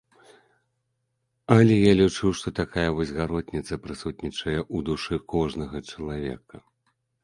Але 1.57 1.75
я 1.77 1.91
лічу, 1.99 2.33
што 2.41 2.55
такая 2.61 2.87
вось 2.97 3.13
гаротніца 3.21 3.81
прысутнічае 3.87 4.59
ў 4.75 4.85
душы 4.93 5.15
кожнага 5.39 5.89
чалавека. 5.91 6.69